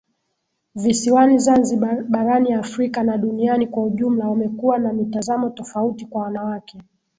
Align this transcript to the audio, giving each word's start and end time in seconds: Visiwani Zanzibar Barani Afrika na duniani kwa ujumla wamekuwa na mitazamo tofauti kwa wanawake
Visiwani 0.75 1.39
Zanzibar 1.39 2.03
Barani 2.03 2.53
Afrika 2.53 3.03
na 3.03 3.17
duniani 3.17 3.67
kwa 3.67 3.83
ujumla 3.83 4.29
wamekuwa 4.29 4.77
na 4.79 4.93
mitazamo 4.93 5.49
tofauti 5.49 6.05
kwa 6.05 6.21
wanawake 6.23 6.79